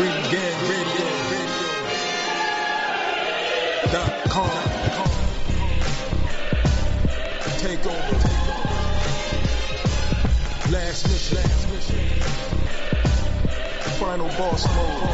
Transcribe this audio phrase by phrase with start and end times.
[0.00, 1.08] Ring Gang Radio.
[3.92, 4.50] Dot com.
[7.58, 8.16] Take over.
[10.72, 11.36] Last mission.
[11.36, 12.04] Last mission.
[14.00, 15.10] Final boss mode.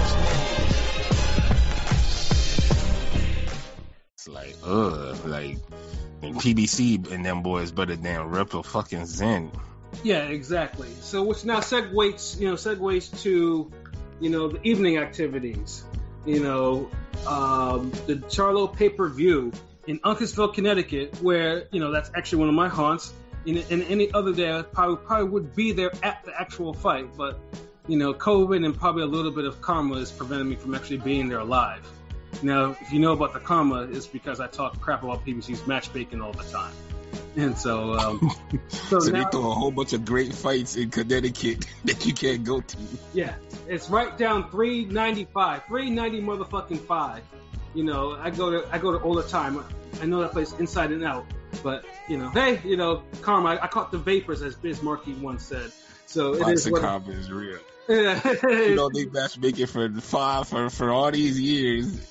[4.14, 5.58] It's like, ugh, like
[6.22, 9.50] PBC and them boys better than Ripple fucking Zen.
[10.04, 10.88] Yeah, exactly.
[11.00, 13.72] So which now segues, you know, segues to,
[14.20, 15.84] you know, the evening activities.
[16.24, 16.90] You know,
[17.26, 19.52] um, the Charlo pay per view
[19.86, 23.12] in Uncasville, Connecticut, where you know that's actually one of my haunts.
[23.46, 27.16] And, and any other day, I probably, probably would be there at the actual fight,
[27.16, 27.38] but
[27.86, 30.96] you know, COVID and probably a little bit of karma is preventing me from actually
[30.98, 31.88] being there live.
[32.42, 36.20] Now, if you know about the karma, it's because I talk crap about PBC's matchmaking
[36.20, 36.72] all the time.
[37.36, 38.30] And so, um,
[38.68, 42.14] so, so now, they throw a whole bunch of great fights in Connecticut that you
[42.14, 42.76] can't go to.
[43.12, 43.34] Yeah,
[43.68, 47.22] it's right down 395, 390 motherfucking five.
[47.74, 49.62] You know, I go to I go to all the time.
[50.00, 51.26] I know that place inside and out.
[51.62, 53.50] But you know, hey, you know, karma.
[53.50, 55.72] I, I caught the vapors, as Biz Markie once said.
[56.06, 57.58] So it Lots is what karma is real.
[57.88, 62.08] you know, they matchmaking for five for for all these years.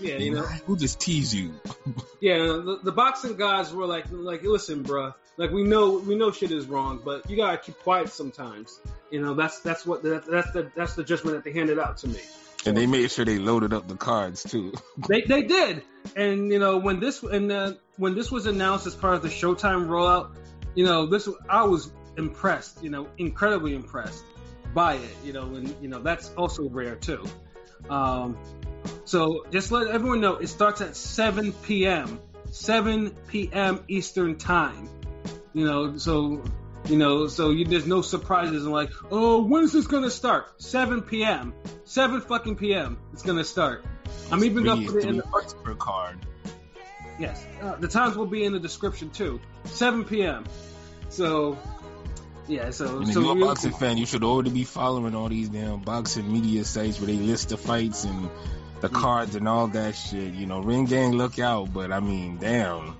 [0.00, 1.54] Yeah, you know, who just tease you?
[2.20, 6.30] yeah, the, the, boxing guys were like, like, listen, bruh, like we know we know
[6.30, 8.80] shit is wrong, but you gotta keep quiet sometimes.
[9.10, 11.98] You know, that's that's what that, that's the that's the judgment that they handed out
[11.98, 12.20] to me.
[12.66, 14.72] And they made sure they loaded up the cards too.
[15.08, 15.82] they they did,
[16.14, 19.28] and you know when this and uh, when this was announced as part of the
[19.28, 20.36] Showtime rollout,
[20.74, 24.24] you know this I was impressed, you know, incredibly impressed
[24.74, 27.24] by it, you know, and you know that's also rare too.
[27.88, 28.36] Um,
[29.04, 32.20] so just let everyone know it starts at 7 p.m.
[32.50, 33.84] 7 p.m.
[33.88, 34.88] Eastern time.
[35.54, 36.44] You know, so
[36.88, 40.60] you know, so you, there's no surprises and like, oh, when is this gonna start?
[40.62, 41.54] 7 p.m.
[41.84, 42.98] 7 fucking p.m.
[43.12, 43.84] It's gonna start.
[44.30, 46.18] I'm even gonna put it in the per card.
[47.18, 49.40] Yes, uh, the times will be in the description too.
[49.64, 50.44] 7 p.m.
[51.08, 51.58] So
[52.48, 55.28] yeah, so and if so you're a boxing fan, you should already be following all
[55.28, 58.30] these damn boxing media sites where they list the fights and
[58.80, 58.94] the mm.
[58.94, 60.32] cards and all that shit.
[60.32, 61.72] You know, Ring Gang, look out.
[61.72, 62.96] But I mean, damn.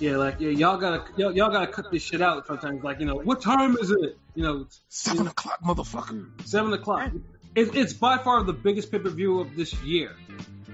[0.00, 2.82] Yeah, like yeah, y'all gotta y'all, y'all, gotta cut this shit out sometimes.
[2.82, 4.18] Like you know, what time is it?
[4.34, 6.26] You know, seven you o'clock, motherfucker.
[6.44, 7.12] Seven o'clock.
[7.54, 10.14] It, it's by far the biggest pay per view of this year.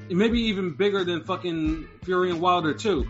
[0.08, 3.06] It may be even bigger than fucking Fury and Wilder too.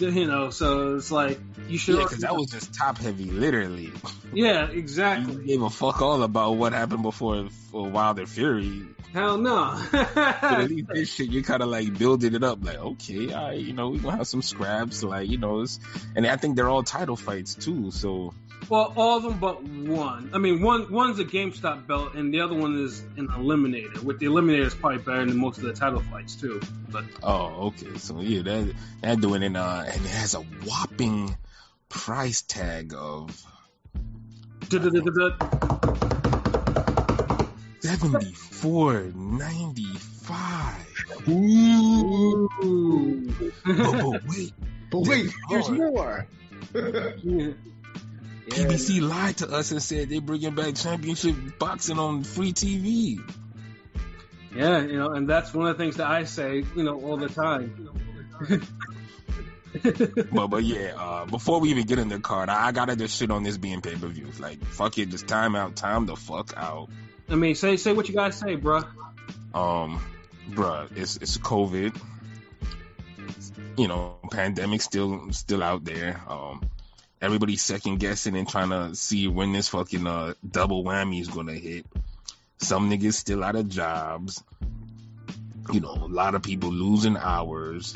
[0.00, 1.38] You know, so it's like
[1.68, 1.96] you should.
[1.96, 3.92] Yeah, because that was just top heavy, literally.
[4.34, 5.34] Yeah, exactly.
[5.34, 8.82] You gave a fuck all about what happened before for Wilder Fury.
[9.12, 9.80] Hell no.
[9.92, 13.60] but at least this shit, you're kind of like building it up, like okay, right,
[13.60, 15.64] you know, we gonna have some scraps, like you know,
[16.16, 17.92] and I think they're all title fights too.
[17.92, 18.34] So
[18.68, 20.30] well, all of them but one.
[20.32, 24.02] I mean, one one's a GameStop belt, and the other one is an Eliminator.
[24.02, 26.60] With the Eliminator, is probably better than most of the title fights too.
[26.90, 31.36] But oh, okay, so yeah, that that doing it, uh, and it has a whopping
[31.88, 33.42] price tag of
[37.80, 40.86] seventy four ninety five.
[41.28, 42.48] Ooh,
[43.64, 44.52] but, but wait,
[44.90, 46.26] but wait, there's more.
[48.46, 48.54] yeah.
[48.54, 53.20] PBC lied to us and said they bringing back championship boxing on free TV.
[54.54, 57.16] Yeah, you know, and that's one of the things that I say, you know, all
[57.16, 57.90] the time.
[60.32, 63.18] but but yeah, uh, before we even get in the card, I, I gotta just
[63.18, 64.30] shit on this being pay per view.
[64.38, 66.88] Like fuck it, just time out, time the fuck out.
[67.28, 68.86] I mean, say say what you guys say, bruh.
[69.54, 70.00] Um,
[70.50, 71.98] bruh, it's it's COVID.
[73.76, 76.20] You know, pandemic still still out there.
[76.28, 76.62] Um,
[77.24, 81.54] everybody's second guessing and trying to see when this fucking uh double whammy is gonna
[81.54, 81.86] hit.
[82.58, 84.42] Some niggas still out of jobs.
[85.72, 87.94] You know, a lot of people losing hours.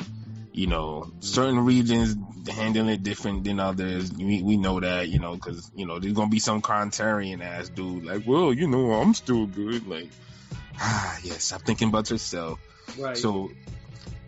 [0.51, 2.17] You know, certain regions
[2.49, 4.11] handling it different than others.
[4.11, 7.41] We, we know that, you know, because, you know, there's going to be some contrarian
[7.41, 9.87] ass dude like, well, you know, I'm still good.
[9.87, 10.09] Like,
[10.79, 12.59] ah, yes, I'm thinking about yourself.
[12.97, 13.15] Right.
[13.15, 13.51] So,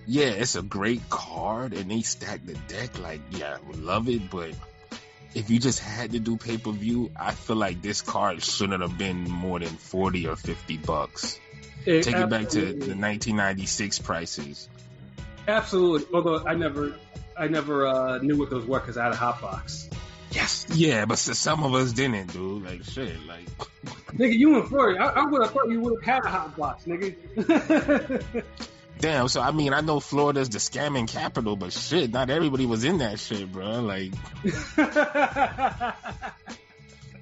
[0.05, 2.99] yeah, it's a great card and they stack the deck.
[2.99, 4.53] Like, yeah, love it, but
[5.33, 8.81] if you just had to do pay per view, I feel like this card shouldn't
[8.81, 11.39] have been more than 40 or 50 bucks.
[11.85, 14.69] It, Take it back to the 1996 prices.
[15.47, 16.07] Absolutely.
[16.13, 16.95] Although I never,
[17.37, 19.89] I never uh, knew what those were because I had a hot box.
[20.31, 20.67] Yes.
[20.73, 22.63] Yeah, but some of us didn't, dude.
[22.63, 23.47] Like shit, like.
[24.13, 25.03] nigga, you in Florida?
[25.03, 28.23] I, I would have thought you would have had a hot box, nigga.
[29.01, 29.27] Damn.
[29.27, 32.99] So I mean, I know Florida's the scamming capital, but shit, not everybody was in
[32.99, 33.81] that shit, bro.
[33.81, 34.13] Like.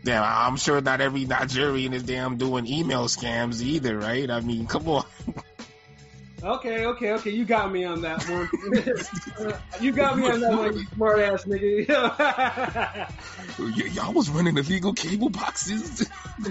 [0.01, 4.31] Damn, I'm sure not every Nigerian is damn doing email scams either, right?
[4.31, 5.05] I mean, come on.
[6.41, 7.31] Okay, okay, okay.
[7.31, 8.49] You got me on that one.
[9.81, 13.13] you got me on that one, you smart ass nigga.
[13.59, 16.09] Y- y'all was running illegal cable boxes.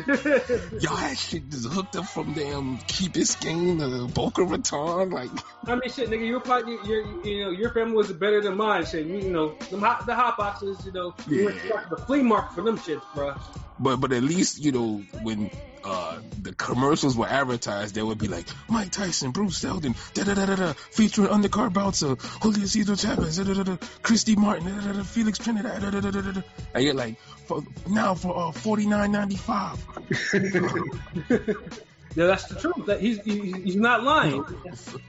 [0.80, 5.10] y'all had shit just hooked up from damn Key Biscayne to Boca Raton.
[5.10, 5.30] Like,
[5.66, 6.26] I mean, shit, nigga.
[6.26, 8.84] You're probably, your, you know, your family was better than mine.
[8.84, 10.84] Shit, you, you know, the hot, the hot boxes.
[10.84, 13.34] You know, you went to the flea market for them shits, bro.
[13.78, 15.50] but but at least you know when
[15.88, 20.34] uh the commercials were advertised, they would be like Mike Tyson, Bruce Seldon, da da
[20.34, 24.66] da da da, featuring undercard of Julio Cesar Chavez, da da da da, Christy Martin,
[24.66, 26.42] da da da, Felix Trinidad, da da da da da, da.
[26.74, 29.78] and you're like, for, now for uh, forty nine ninety five.
[32.14, 32.86] Yeah, that's the truth.
[32.86, 34.44] That he's he's not lying.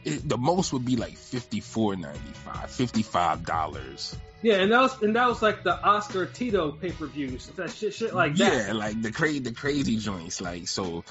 [0.04, 4.16] It, the most would be like fifty four ninety five, fifty five dollars.
[4.42, 7.48] Yeah, and that was and that was like the Oscar Tito pay per views.
[7.56, 8.68] That shit, shit like that.
[8.68, 10.40] Yeah, like the crazy, the crazy joints.
[10.40, 11.04] Like so,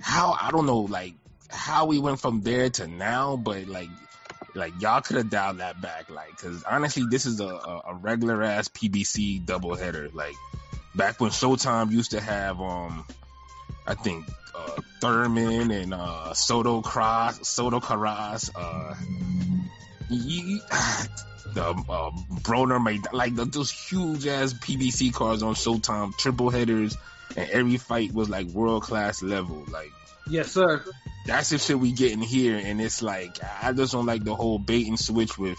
[0.00, 1.14] how I don't know, like
[1.50, 3.88] how we went from there to now, but like,
[4.54, 7.94] like y'all could have dialed that back, like, because honestly, this is a, a, a
[7.94, 10.12] regular ass PBC doubleheader.
[10.12, 10.34] Like
[10.94, 13.06] back when Showtime used to have, um,
[13.86, 18.94] I think uh, Thurman and uh, Soto Cross, Soto Karass, uh,
[20.10, 20.60] you,
[21.54, 22.10] the uh,
[22.42, 26.96] Broner made like the, those huge ass PBC cards on Showtime, triple headers,
[27.36, 29.64] and every fight was like world class level.
[29.70, 29.90] Like
[30.26, 30.82] Yes, sir.
[31.26, 34.34] that's the shit we get in here, and it's like I just don't like the
[34.34, 35.58] whole bait and switch with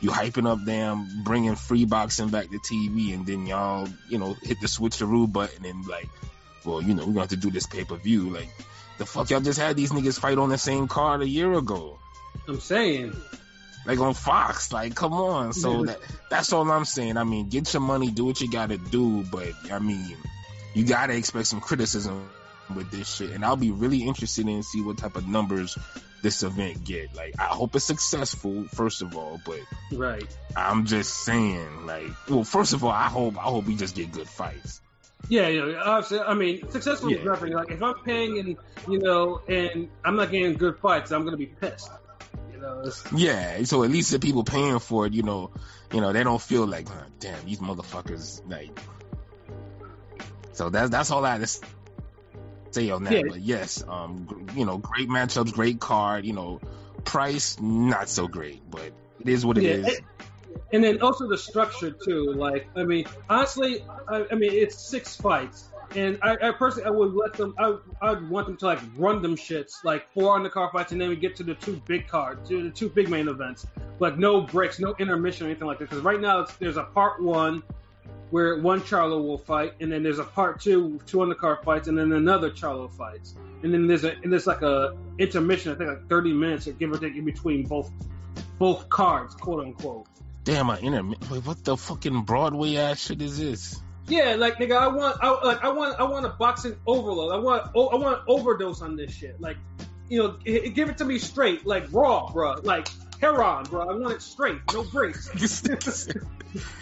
[0.00, 4.34] you hyping up damn bringing free boxing back to TV, and then y'all you know
[4.42, 6.08] hit the switcheroo button and like,
[6.66, 8.30] well you know we're gonna have to do this pay per view.
[8.30, 8.48] Like
[8.98, 11.98] the fuck y'all just had these niggas fight on the same card a year ago
[12.48, 13.14] I'm saying.
[13.86, 14.72] like on Fox.
[14.72, 15.52] Like, come on.
[15.52, 15.98] So that
[16.30, 17.16] that's all I'm saying.
[17.16, 20.16] I mean, get your money, do what you gotta do, but I mean,
[20.74, 22.28] you gotta expect some criticism
[22.74, 23.30] with this shit.
[23.30, 25.76] And I'll be really interested in see what type of numbers
[26.22, 27.14] this event get.
[27.14, 29.60] Like, I hope it's successful, first of all, but
[29.92, 30.24] Right.
[30.56, 34.12] I'm just saying, like, well, first of all, I hope I hope we just get
[34.12, 34.80] good fights.
[35.28, 37.24] Yeah, you know, obviously, I mean, successful is Yeah.
[37.24, 37.52] nothing.
[37.52, 38.56] Like, if I'm paying and,
[38.88, 41.90] you know, and I'm not getting good fights, I'm going to be pissed.
[42.52, 45.50] You know, Yeah, so at least the people paying for it, you know,
[45.92, 48.78] you know, they don't feel like, "Huh, damn, these motherfuckers, like.
[50.52, 51.60] So that's that's all I had to
[52.70, 53.12] say on that.
[53.12, 53.22] Yeah.
[53.28, 56.24] But yes, um, you know, great matchups, great card.
[56.24, 56.60] You know,
[57.04, 59.86] price not so great, but it is what it Yeah, is.
[59.88, 60.04] it-
[60.72, 62.32] and then also the structure, too.
[62.32, 65.68] Like, I mean, honestly, I, I mean, it's six fights.
[65.94, 67.54] And I, I personally, I would let them.
[67.58, 71.08] I, I'd want them to like run them shits, like four undercard fights, and then
[71.08, 73.66] we get to the two big cards, to the two big main events.
[74.00, 75.88] Like no breaks, no intermission, or anything like that.
[75.88, 77.62] Because right now, it's, there's a part one
[78.30, 81.96] where one Charlo will fight, and then there's a part two, two undercard fights, and
[81.96, 85.72] then another Charlo fights, and then there's a and there's like a intermission.
[85.72, 87.90] I think like 30 minutes, or give or take, in between both
[88.58, 90.08] both cards, quote unquote.
[90.46, 93.82] Damn, I inter- wait, what the fucking Broadway ass shit is this?
[94.06, 97.32] Yeah, like nigga, I want, I like, I want, I want a boxing overload.
[97.32, 99.40] I want, oh, I want an overdose on this shit.
[99.40, 99.56] Like,
[100.08, 102.60] you know, give it to me straight, like raw, bro.
[102.62, 102.86] Like
[103.20, 103.90] heron, bro.
[103.90, 105.28] I want it straight, no breaks.
[105.30, 106.24] this nigga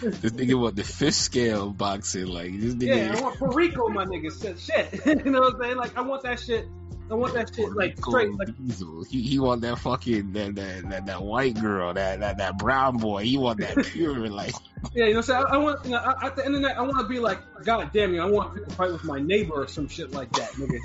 [0.01, 2.95] this nigga want the fish scale boxing, like this nigga.
[2.95, 4.29] Yeah, I want Perico, my nigga.
[4.39, 5.05] Shit, shit.
[5.25, 5.77] you know what I'm saying?
[5.77, 6.67] Like, I want that shit.
[7.09, 8.33] I want that shit like straight.
[8.37, 9.03] Like, Diesel.
[9.03, 12.97] He he want that fucking that that that, that white girl, that, that that brown
[12.97, 13.23] boy.
[13.23, 14.55] He want that pure like
[14.93, 15.45] yeah, you know what I'm saying?
[15.49, 17.07] I, I want, you know, I- at the end of the night, I want to
[17.07, 20.11] be like, God damn you, I want to fight with my neighbor or some shit
[20.11, 20.79] like that, nigga.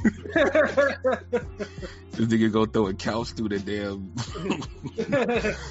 [2.13, 4.15] this nigga go throw a couch through the damn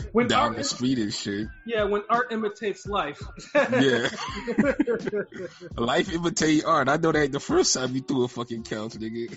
[0.11, 1.47] when down art, the street and shit.
[1.65, 3.21] yeah, when art imitates life.
[3.55, 4.09] Yeah.
[5.77, 6.89] Life imitates art.
[6.89, 9.35] I know that the first time you threw a fucking couch, nigga.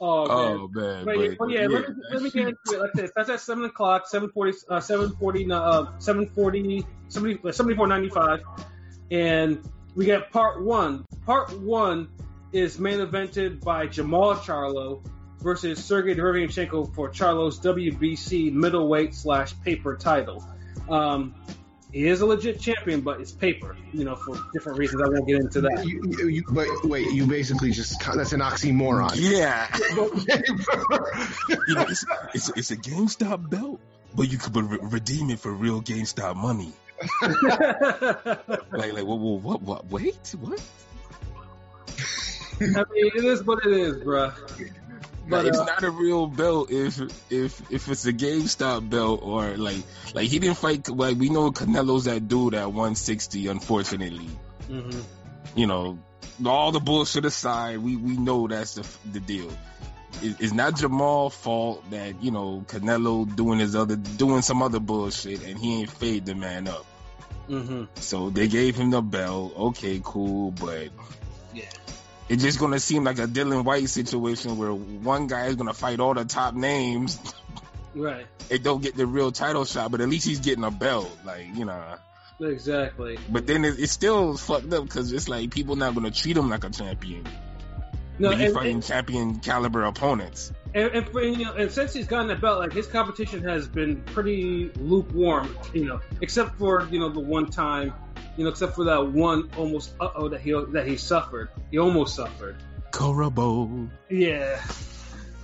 [0.00, 0.56] Oh, man.
[0.58, 1.04] Oh man.
[1.04, 2.80] But, yeah, but yeah, let me, let me get into it.
[2.80, 3.10] Like this.
[3.16, 8.08] That's at seven o'clock, seven forty, uh, seven forty, uh, seven forty, seventy four ninety
[8.08, 8.42] five,
[9.10, 9.60] and
[9.94, 11.04] we got part one.
[11.24, 12.08] Part one
[12.52, 15.02] is main evented by Jamal Charlo
[15.40, 20.44] versus Sergey Derevyanchenko for Charlo's WBC middleweight slash paper title.
[20.88, 21.34] Um,
[21.96, 25.00] he is a legit champion, but it's paper, you know, for different reasons.
[25.00, 25.82] I won't get into that.
[25.86, 29.12] You, you, you, but wait, you basically just that's an oxymoron.
[29.14, 29.66] Yeah.
[31.68, 33.80] you know, it's, it's, it's a GameStop belt,
[34.14, 36.70] but you could re- redeem it for real GameStop money.
[38.72, 39.86] Like, like, what, what, what, what?
[39.90, 40.60] Wait, what?
[42.60, 44.34] I mean, it is what it is, bruh.
[45.28, 49.20] But But it's uh, not a real belt if if if it's a GameStop belt
[49.22, 49.82] or like
[50.14, 54.30] like he didn't fight like we know Canelo's that dude at 160 unfortunately.
[54.68, 55.00] Mm-hmm.
[55.56, 55.98] You know,
[56.44, 59.50] all the bullshit aside, we we know that's the the deal.
[60.22, 64.80] It, it's not Jamal's fault that you know Canelo doing his other doing some other
[64.80, 66.86] bullshit and he ain't fade the man up.
[67.48, 67.84] Mm-hmm.
[67.96, 69.54] So they gave him the belt.
[69.56, 70.90] Okay, cool, but.
[72.28, 76.00] It's just gonna seem like a Dillian Whyte situation where one guy is gonna fight
[76.00, 77.18] all the top names.
[77.96, 78.26] Right.
[78.50, 81.10] They don't get the real title shot, but at least he's getting a belt.
[81.24, 81.96] Like you know.
[82.38, 83.18] Exactly.
[83.30, 86.50] But then it, it's still fucked up because it's like people not gonna treat him
[86.50, 87.26] like a champion.
[88.18, 90.52] No, and, fighting and, champion caliber opponents.
[90.74, 93.68] and, and, for, you know, and since he's gotten that belt, like his competition has
[93.68, 95.56] been pretty lukewarm.
[95.74, 97.94] You know, except for you know the one time,
[98.36, 101.48] you know, except for that one almost uh oh that he that he suffered.
[101.70, 102.56] He almost suffered.
[102.90, 103.88] Korobov.
[104.08, 104.62] Yeah.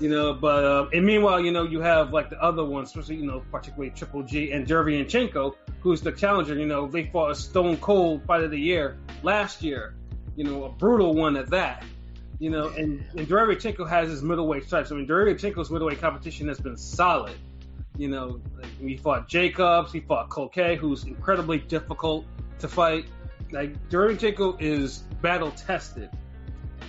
[0.01, 3.17] You know, but uh, and meanwhile, you know, you have like the other ones, especially
[3.17, 6.55] you know, particularly Triple G and Derevyanchenko, who's the challenger.
[6.55, 9.95] You know, they fought a Stone Cold Fight of the Year last year.
[10.35, 11.85] You know, a brutal one at that.
[12.41, 14.91] You know, and and Derevyanchenko has his middleweight stripes.
[14.91, 17.37] I mean, Derevyanchenko's middleweight competition has been solid.
[17.97, 22.25] You know, like, he fought Jacobs, he fought Koke, who's incredibly difficult
[22.63, 23.05] to fight.
[23.51, 26.09] Like Derevyanchenko is battle tested.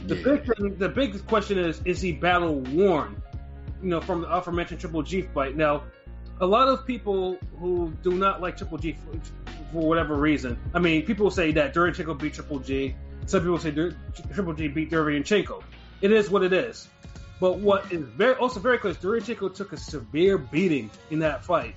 [0.08, 0.24] The Yeah.
[0.24, 3.22] big thing, the big question is, is he battle worn?
[3.82, 5.58] You know, from the aforementioned Triple G fight.
[5.58, 5.84] Now,
[6.39, 9.20] a lot of people who do not like Triple G for,
[9.72, 10.58] for whatever reason.
[10.74, 12.96] I mean, people say that Derevyanchenko beat Triple G.
[13.25, 13.72] Some people say
[14.34, 15.62] Triple G beat Derevyanchenko.
[16.01, 16.88] It is what it is.
[17.39, 21.44] But what is very also very clear is Derevyanchenko took a severe beating in that
[21.44, 21.75] fight.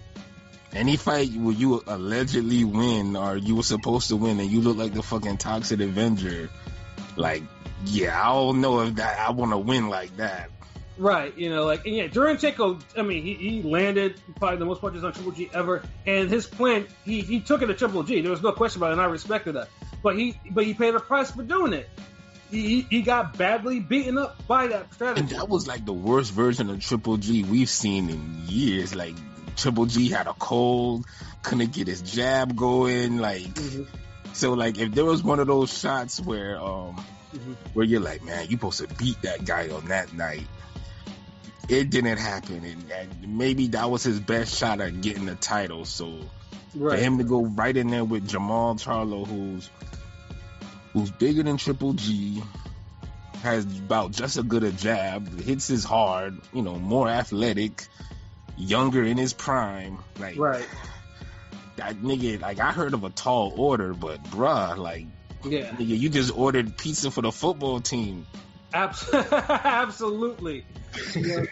[0.77, 4.77] Any fight where you allegedly win or you were supposed to win and you look
[4.77, 6.51] like the fucking toxic Avenger,
[7.17, 7.43] like,
[7.87, 10.51] yeah, I don't know if that I want to win like that.
[10.99, 12.83] Right, you know, like and yeah, Durancheco.
[12.97, 16.47] I mean, he, he landed probably the most punches on Triple G ever, and his
[16.47, 18.23] plan he, he took it to Triple G.
[18.23, 19.69] There was no question about it, and I respected that.
[20.03, 21.89] But he but he paid a price for doing it.
[22.51, 25.21] He he, he got badly beaten up by that strategy.
[25.21, 28.95] And that was like the worst version of Triple G we've seen in years.
[28.95, 29.17] Like
[29.57, 31.07] Triple G had a cold,
[31.43, 33.19] couldn't get his jab going.
[33.19, 33.87] Like Mhm,
[34.33, 37.03] so, like if there was one of those shots where um
[37.35, 37.57] mhm.
[37.73, 40.47] where you're like, man, you supposed to beat that guy on that night.
[41.69, 45.85] It didn't happen, and, and maybe that was his best shot at getting the title.
[45.85, 46.21] So
[46.79, 49.69] for him to go right in there with Jamal Charlo, who's
[50.93, 52.43] who's bigger than Triple G,
[53.43, 57.87] has about just as good a jab, hits as hard, you know, more athletic,
[58.57, 59.99] younger in his prime.
[60.19, 60.67] Like right,
[61.77, 65.07] that nigga, like I heard of a tall order, but bruh, like
[65.45, 68.27] yeah, nigga, you just ordered pizza for the football team.
[68.73, 70.65] Abs- absolutely.
[71.15, 71.45] Yeah.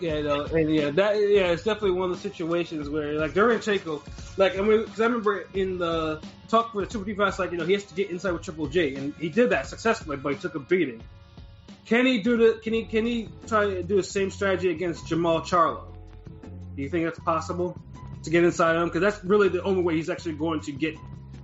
[0.00, 4.02] Yeah, no, and yeah, that yeah, it's definitely one of the situations where like Durancheco,
[4.36, 7.58] like I mean, because I remember in the talk with the Triple fight, like you
[7.58, 10.34] know he has to get inside with Triple G, and he did that successfully, but
[10.34, 11.00] he took a beating.
[11.86, 12.60] Can he do the?
[12.60, 12.84] Can he?
[12.84, 15.84] Can he try to do the same strategy against Jamal Charlo?
[16.74, 17.78] Do you think that's possible
[18.22, 18.86] to get inside him?
[18.86, 20.96] Because that's really the only way he's actually going to get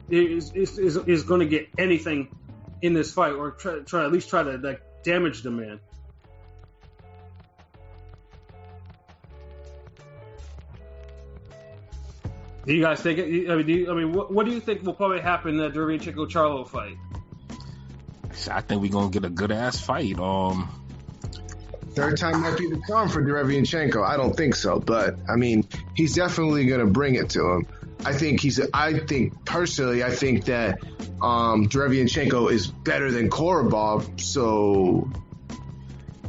[0.08, 2.34] is is, is, is going to get anything
[2.82, 5.78] in this fight, or try, try at least try to like damage the man.
[12.66, 13.18] Do you guys think?
[13.18, 15.70] I mean, you, I mean, what, what do you think will probably happen in the
[15.70, 16.96] Derevyanchenko Charlo fight?
[18.48, 20.18] I think we're gonna get a good ass fight.
[20.18, 20.68] Um,
[21.92, 24.02] Third time might be the charm for Derevyanchenko.
[24.06, 25.66] I don't think so, but I mean,
[25.96, 27.66] he's definitely going to bring it to him.
[28.04, 28.60] I think he's.
[28.72, 30.78] I think personally, I think that
[31.20, 34.20] um, Derevyanchenko is better than Korobov.
[34.20, 35.10] So,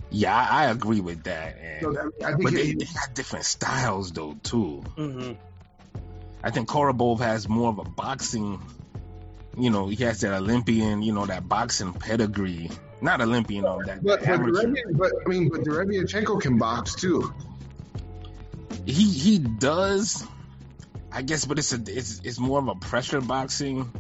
[0.10, 1.58] yeah, I, I agree with that.
[1.62, 4.84] And, so I think but they, he- they got different styles though too.
[4.98, 5.34] Mm-hmm.
[6.44, 8.60] I think Korobov has more of a boxing.
[9.58, 12.70] You know, he has that Olympian, you know, that boxing pedigree.
[13.02, 14.54] Not Olympian, um, that, but that but.
[14.98, 17.34] But I mean, but Derevyanchenko can box too.
[18.86, 20.26] He he does,
[21.12, 23.92] I guess, but it's a it's it's more of a pressure boxing,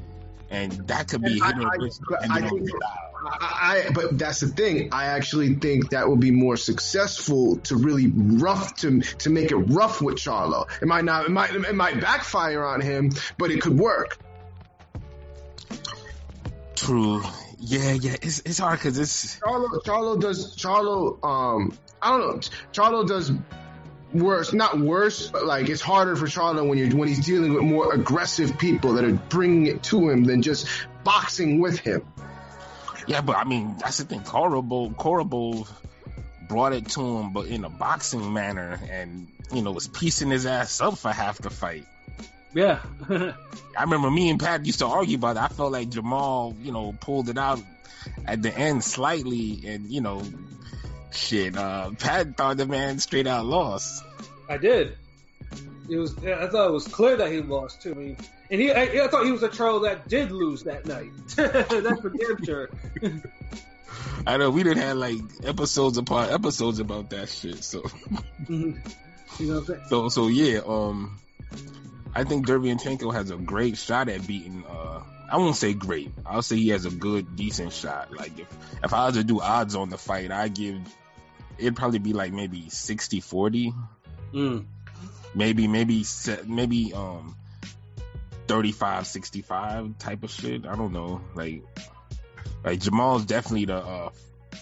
[0.49, 3.07] and that could be I- I- miss but depending I think- the style.
[3.23, 4.89] I, I but that's the thing.
[4.91, 9.57] I actually think that would be more successful to really rough to to make it
[9.57, 10.67] rough with Charlo.
[10.81, 11.25] It might not.
[11.25, 14.17] It might it might backfire on him, but it could work.
[16.81, 17.21] True.
[17.59, 18.15] Yeah, yeah.
[18.23, 21.23] It's it's hard because it's Charlo Charlo does Charlo.
[21.23, 22.41] Um, I don't know.
[22.73, 23.31] Charlo does
[24.11, 27.63] worse, not worse, but like it's harder for Charlo when you're when he's dealing with
[27.63, 30.67] more aggressive people that are bringing it to him than just
[31.03, 32.01] boxing with him.
[33.07, 34.21] yeah, but I mean that's the thing.
[34.21, 35.69] Korobov Korobov
[36.49, 40.47] brought it to him, but in a boxing manner, and you know was piecing his
[40.47, 41.85] ass up for half the fight.
[42.53, 42.79] Yeah.
[43.09, 45.41] I remember me and Pat used to argue about it.
[45.43, 47.61] I felt like Jamal, you know, pulled it out
[48.25, 50.21] at the end slightly, and you know,
[51.11, 51.55] shit.
[51.55, 54.03] Uh, Pat thought the man straight out lost.
[54.49, 54.97] I did.
[55.89, 56.17] It was.
[56.25, 57.91] I thought it was clear that he lost too.
[57.91, 58.17] I mean,
[58.49, 58.71] and he.
[58.71, 61.11] I, I thought he was a troll that did lose that night.
[61.35, 62.69] That's for damn sure.
[64.27, 67.63] I know we didn't have like episodes upon episodes about that shit.
[67.63, 68.77] So, Mhm.
[69.39, 69.81] you know what I'm saying?
[69.89, 70.59] so, so yeah.
[70.65, 71.17] Um,
[72.13, 74.63] I think Derevyanchenko has a great shot at beating.
[74.69, 75.01] Uh,
[75.31, 76.11] I won't say great.
[76.25, 78.11] I'll say he has a good, decent shot.
[78.11, 78.47] Like if
[78.83, 80.79] if I was to do odds on the fight, I give
[81.57, 83.73] it'd probably be like maybe 60-40.
[84.33, 84.65] Mm.
[85.35, 86.05] maybe maybe
[86.45, 87.35] maybe um
[88.47, 91.63] 35 65 type of shit i don't know like
[92.63, 94.09] like jamal's definitely the uh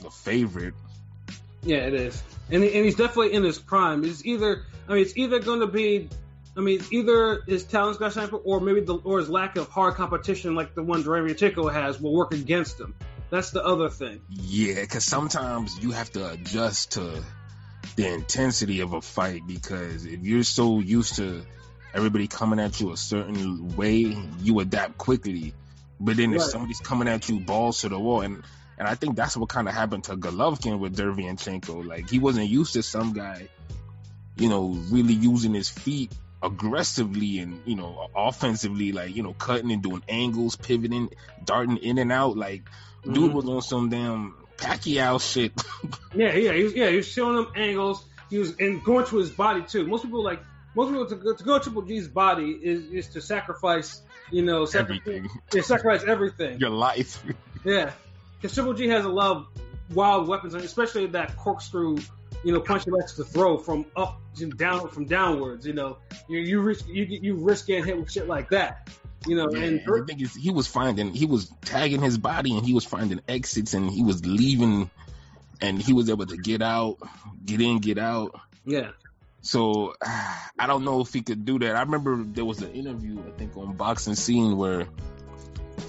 [0.02, 0.74] the favorite
[1.64, 4.04] Yeah, it is, and and he's definitely in his prime.
[4.06, 4.64] It's either.
[4.88, 6.10] I mean, it's either going to be.
[6.60, 9.96] I mean, either his talent's to shine, or maybe the or his lack of hard
[9.96, 12.94] competition, like the one Jeremy Derevyanchenko has, will work against him.
[13.30, 14.22] That's the other thing.
[14.30, 17.24] yeah because sometimes you have to adjust to
[17.96, 21.46] the intensity of a fight because if you're so used to
[21.94, 25.54] everybody coming at you a certain way you adapt quickly
[26.00, 26.50] but then if Right.
[26.50, 28.44] somebody's coming at you balls to the wall and
[28.78, 31.86] and I think that's what kind of happened to Golovkin with Derevyanchenko.
[31.86, 33.50] Like he wasn't used to some guy,
[34.38, 39.72] you know, really using his feet aggressively and you know offensively, like you know cutting
[39.72, 41.10] and doing angles, pivoting,
[41.44, 42.38] darting in and out.
[42.38, 42.64] Like
[43.04, 43.34] dude Mhm.
[43.34, 45.54] was on some damn Pacquiao shit.
[46.14, 46.90] Yeah, yeah, he was, yeah.
[46.90, 48.04] He was showing them angles.
[48.30, 49.86] He was and going to his body too.
[49.88, 50.42] Most people like
[50.76, 54.02] most people to go, to go Triple G's body is is to sacrifice.
[54.32, 56.60] You know, sacrifice, Everything, yeah, sacrifice everything.
[56.60, 57.24] your life.
[57.66, 57.92] Yeah,
[58.40, 59.48] because Triple G has a lot of
[59.96, 61.98] wild weapons, and especially that corkscrew,
[62.44, 65.66] you know, punch likes to throw from up to down from downwards.
[65.66, 68.90] You know, you you risk you you risk getting hit with shit like that.
[69.28, 72.56] You know, Yeah, and the thing is, he was finding, he was tagging his body,
[72.56, 74.90] and he was finding exits, and he was leaving,
[75.60, 76.98] and he was able to get out,
[77.44, 78.40] get in, get out.
[78.66, 78.92] yeah,
[79.42, 79.94] So
[80.58, 81.76] I don't know if he could do that.
[81.76, 84.88] I remember there was an interview, I think, on Boxing Scene where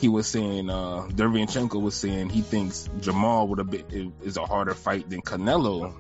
[0.01, 4.45] he was saying, uh, Derevyanchenko was saying he thinks Jamal would have been is a
[4.45, 5.95] harder fight than Canelo.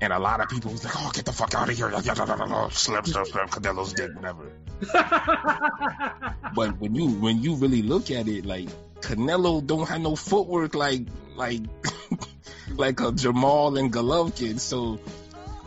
[0.00, 3.06] And a lot of people was like, "Oh, get the fuck out of here!" Slap,
[3.06, 3.50] slap, slap.
[3.50, 4.52] Canelo's dead, whatever.
[6.54, 8.68] But when you when you really look at it, like
[9.00, 11.02] Canelo don't have no footwork like
[11.36, 11.60] like
[12.74, 14.58] like a Jamal and Golovkin.
[14.58, 14.98] So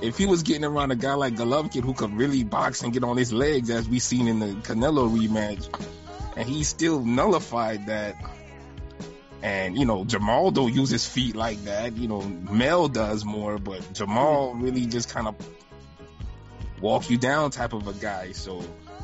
[0.02, 3.04] if he was getting around a guy like Golovkin who could really box and get
[3.04, 5.68] on his legs, as we seen in the Canelo rematch,
[6.36, 8.16] and he still nullified that.
[9.44, 11.94] And you know Jamal don't use his feet like that.
[11.94, 14.64] You know Mel does more, but Jamal hmm.
[14.64, 15.36] really just kind of
[16.82, 18.32] walk you down type of a guy.
[18.34, 18.64] So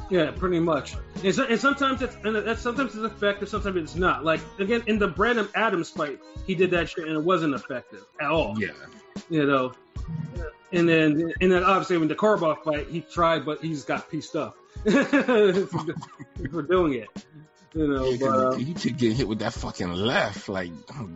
[0.09, 0.95] Yeah, pretty much.
[1.23, 4.23] And, so, and sometimes it's and that's sometimes it's effective, sometimes it's not.
[4.23, 8.05] Like again, in the Brandon Adams fight, he did that shit and it wasn't effective
[8.21, 8.55] at all.
[8.57, 8.69] yeah,
[9.29, 9.73] You know.
[10.71, 14.09] And then and then obviously when the Korobov fight, he tried, but he just got
[14.09, 14.91] pieced up for,
[16.51, 17.07] for doing it.
[17.77, 20.49] You know, Yeah, but 'cause uh, getting hit with that fucking left.
[20.49, 20.71] Like,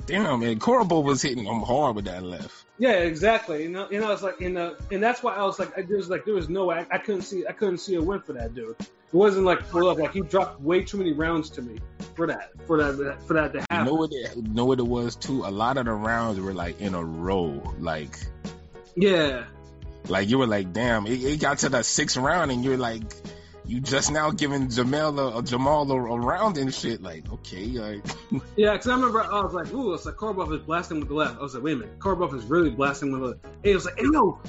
[0.05, 0.59] damn, man.
[0.59, 2.53] Korobov was hitting him hard with that left.
[2.77, 3.63] yeah, exactly.
[3.63, 5.81] You know, you know, it's like in the and that's why I was like, I,
[5.81, 8.01] there was like there was no way I, I couldn't see I couldn't see a
[8.01, 8.75] win for that dude.
[8.79, 11.79] It wasn't like pull up like he dropped way too many rounds to me
[12.15, 13.85] for that for that for that to You happen.
[13.87, 14.11] know what?
[14.13, 15.43] It, you know what it was too.
[15.45, 17.61] A lot of the rounds were like in a row.
[17.79, 18.17] Like,
[18.95, 19.45] Yeah.
[20.07, 21.07] like you were like, damn.
[21.07, 23.03] It, it got to the sixth round, and you're like,
[23.65, 27.01] you just now giving Jamal a, Jamal a, a round and shit.
[27.01, 28.03] Like, okay, like,
[28.55, 31.13] Yeah, because I remember I was like, ooh, it's like Korobov is blasting with the
[31.15, 31.37] left.
[31.37, 33.45] I was like, wait a minute, Korobov is really blasting with the left.
[33.45, 34.39] And It was like, hey, yo,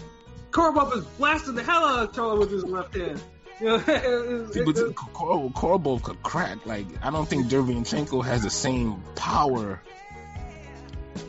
[0.50, 3.20] Korobov is blasting the hell out of Charlo with his left hand.
[3.60, 6.66] You know, it- it- but it- Korobov could crack.
[6.66, 9.80] Like, I don't think Derevyanchenko has the same power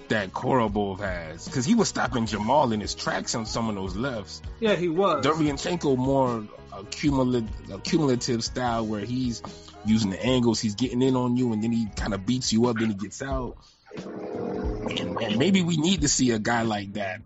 [0.08, 3.96] that Korobov has, because he was stopping Jamal in his tracks on some of those
[3.96, 4.41] lefts.
[4.60, 5.24] yeah, he was.
[5.26, 6.43] Derevyanchenko more
[6.78, 9.42] a cumulative, a cumulative style where he's
[9.86, 12.68] using the angles, he's getting in on you, and then he kind of beats you
[12.68, 13.58] up, then he gets out.
[13.96, 17.22] And, and maybe we need to see a guy like that,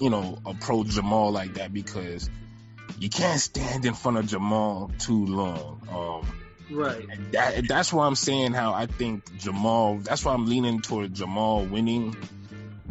[0.00, 2.28] you know, approach Jamal like that because
[2.98, 5.80] you can't stand in front of Jamal too long.
[5.90, 6.32] Um,
[6.70, 7.06] Right.
[7.10, 9.98] and that, that's why I'm saying how I think Jamal.
[9.98, 12.14] That's why I'm leaning toward Jamal winning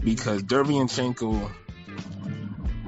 [0.03, 1.51] because Derevyanchenko,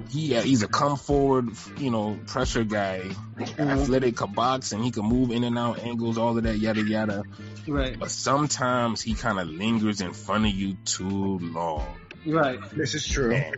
[0.10, 3.12] he uh, he's a come forward, you know, pressure guy,
[3.58, 6.82] athletic, can box, and he can move in and out angles, all of that, yada
[6.82, 7.24] yada.
[7.68, 7.98] Right.
[7.98, 11.96] But sometimes he kind of lingers in front of you too long.
[12.26, 12.60] Right.
[12.72, 13.34] This is true.
[13.34, 13.56] And,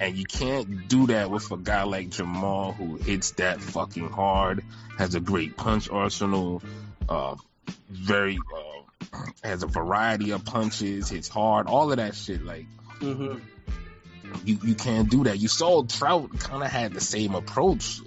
[0.00, 4.64] and you can't do that with a guy like Jamal who hits that fucking hard,
[4.98, 6.62] has a great punch arsenal,
[7.08, 7.36] uh,
[7.88, 12.44] very uh, has a variety of punches, hits hard, all of that shit.
[12.44, 12.66] Like
[13.00, 13.38] hmm
[14.44, 15.38] you, you can't do that.
[15.38, 18.00] You saw Trout kind of had the same approach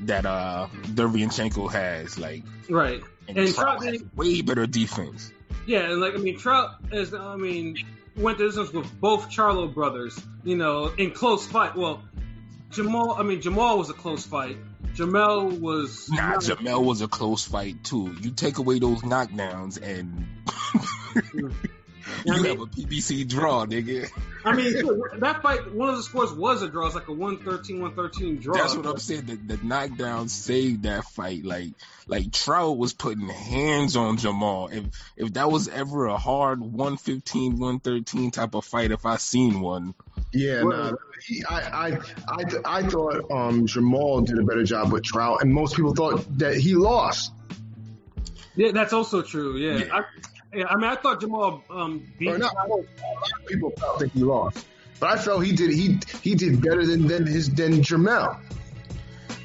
[0.00, 3.02] that uh Derevyanchenko has, like, Right.
[3.28, 5.32] and, And Trout Trout has way better defense.
[5.66, 7.76] Yeah, and like I mean, Trout is I mean
[8.16, 10.18] went to distance with both Charlo brothers.
[10.44, 11.76] You know, in close fight.
[11.76, 12.02] Well,
[12.70, 13.12] Jamal.
[13.18, 14.56] I mean, Jamal was a close fight.
[14.94, 16.08] Jamel was.
[16.08, 18.14] Nah, Jamel was a close fight too.
[18.20, 20.26] You take away those knockdowns and
[22.24, 24.10] you I mean- have a PBC draw, nigga.
[24.44, 24.74] I mean,
[25.18, 25.72] that fight.
[25.74, 26.86] One of the scores was a draw.
[26.86, 28.54] It's like a 113, 113 draw.
[28.54, 29.26] That's what I'm saying.
[29.26, 31.44] The, the knockdown saved that fight.
[31.44, 31.70] Like,
[32.06, 34.68] like Trout was putting hands on Jamal.
[34.68, 34.84] If
[35.16, 39.94] if that was ever a hard 115, 113 type of fight, if I seen one,
[40.32, 41.98] Yeah, Well- nah, he, I, I,
[42.28, 46.24] I, I thought um, Jamal did a better job with Trout, and most people thought
[46.38, 47.32] that he lost.
[48.54, 49.56] Yeah, that's also true.
[49.56, 49.84] Yeah.
[49.84, 49.94] Yeah.
[49.96, 50.04] I,
[50.54, 52.28] yeah, I mean, I thought Jamal um, beat.
[52.28, 54.66] Or not, a lot of people felt that he lost,
[55.00, 55.70] but I felt he did.
[55.70, 58.38] He he did better than than his than Jamel.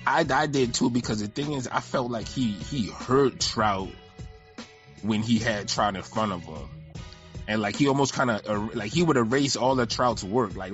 [0.05, 3.89] I I did too because the thing is, I felt like he he hurt Trout
[5.01, 6.69] when he had Trout in front of him.
[7.47, 10.55] And like he almost kind of uh, like he would erase all of Trout's work.
[10.55, 10.73] Like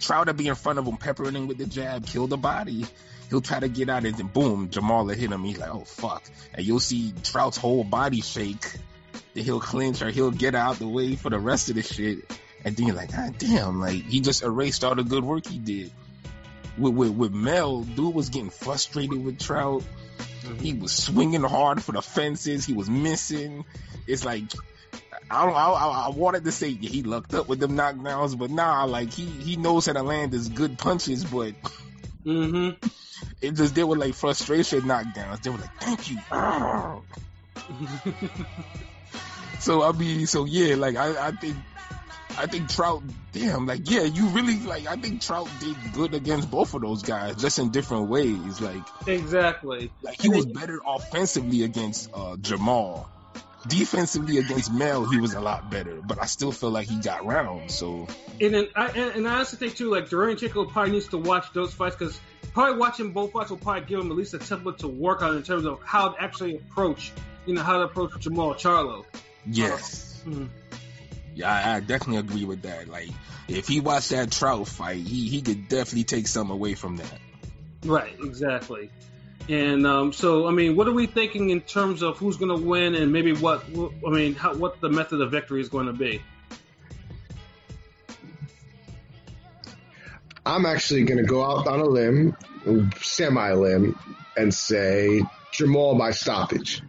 [0.00, 2.84] Trout would be in front of him, peppering him with the jab, kill the body.
[3.30, 5.44] He'll try to get out, and then boom, Jamal will hit him.
[5.44, 6.22] He's like, "Oh fuck!"
[6.54, 8.66] And you'll see Trout's whole body shake.
[9.38, 12.28] Then he'll clinch or he'll get out the way for the rest of the shit.
[12.64, 15.58] And then you're like, "God damn!" Like he just erased all the good work he
[15.58, 15.92] did.
[16.76, 19.84] With with, with Mel, dude was getting frustrated with Trout.
[20.60, 22.64] He was swinging hard for the fences.
[22.64, 23.64] He was missing.
[24.08, 24.42] It's like
[25.30, 25.54] I don't.
[25.54, 29.12] I, I, wanted to say yeah, he lucked up with them knockdowns, but nah, like
[29.12, 31.54] he he knows how to land his good punches, but
[32.24, 32.70] hmm
[33.40, 35.42] it just they were like frustration knockdowns.
[35.42, 36.18] They were like, "Thank you."
[39.60, 41.56] So I mean, so yeah, like I, I think.
[42.36, 44.86] I think Trout, damn, like yeah, you really like.
[44.86, 48.60] I think Trout did good against both of those guys, just in different ways.
[48.60, 49.90] Like, exactly.
[50.02, 53.10] like he was better offensively against uh, Jamal.
[53.66, 57.26] Defensively against Mel, he was a lot better, but I still feel like he got
[57.26, 57.72] round.
[57.72, 58.06] So
[58.40, 61.18] And then I and, and I also think too, like Duran Chico probably needs to
[61.18, 62.20] watch those fights because
[62.52, 65.36] probably watching both fights will probably give him at least a template to work on
[65.36, 67.10] in terms of how to actually approach,
[67.46, 69.04] you know, how to approach Jamal Charlo.
[69.50, 70.48] Yes, Mhm.
[71.34, 72.88] yeah, I, I definitely agree with that.
[72.88, 73.10] Like
[73.48, 77.18] if he watched that Trout fight, he he could definitely take some away from that.
[77.84, 78.90] Right, exactly.
[79.48, 82.66] And um, so, I mean, what are we thinking in terms of who's going to
[82.66, 83.64] win, and maybe what
[84.06, 86.20] I mean, how, what the method of victory is going to be?
[90.44, 92.36] I'm actually going to go out on a limb,
[93.00, 93.98] semi limb,
[94.36, 96.82] and say Jamal by stoppage.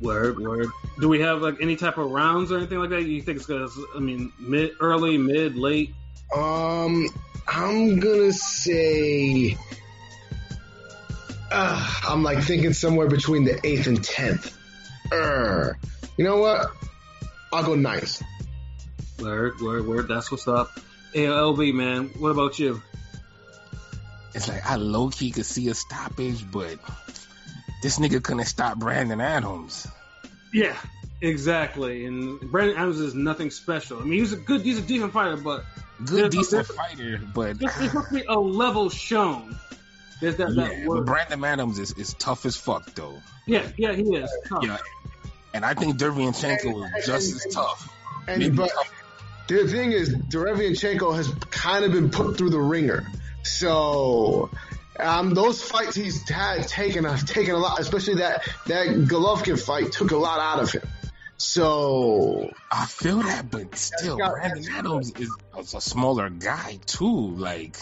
[0.00, 0.68] Word, word.
[1.00, 3.02] Do we have like any type of rounds or anything like that?
[3.02, 3.86] You think it's going to?
[3.96, 5.92] I mean, mid, early, mid, late.
[6.34, 7.08] Um,
[7.46, 9.56] I'm gonna say.
[11.50, 14.56] Uh, I'm like thinking somewhere between the eighth and tenth.
[15.10, 15.70] Uh,
[16.16, 16.70] you know what?
[17.52, 18.22] I'll go ninth.
[19.18, 20.08] Word, word, word.
[20.08, 20.70] That's what's up.
[21.14, 22.10] ALB, man.
[22.18, 22.82] What about you?
[24.34, 26.78] It's like I low key could see a stoppage, but
[27.82, 29.86] this nigga couldn't stop Brandon Adams.
[30.52, 30.76] Yeah,
[31.20, 32.06] exactly.
[32.06, 33.98] And Brandon Adams is nothing special.
[33.98, 35.64] I mean, he's a good, he's a decent fighter, but
[36.04, 39.58] Good, There's a decent fighter, but there's, there's supposed to be a level shown.
[40.20, 41.06] There's that, that yeah, but word.
[41.06, 43.20] Brandon Adams is, is tough as fuck though.
[43.46, 44.30] Yeah, yeah, he is.
[44.48, 44.62] Tough.
[44.62, 44.78] Yeah,
[45.54, 47.92] and I think Derevyanchenko is just as tough.
[48.28, 48.94] And Maybe but tougher.
[49.48, 53.04] the thing is, Derevyanchenko has kind of been put through the ringer.
[53.42, 54.50] So
[54.98, 59.92] um, those fights he's had taken have taken a lot, especially that that Golovkin fight
[59.92, 60.82] took a lot out of him.
[61.36, 67.30] So I feel that, but still, Brandon Adams is, is a smaller guy too.
[67.36, 67.76] Like,